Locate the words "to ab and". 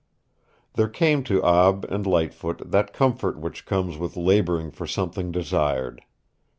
1.25-2.07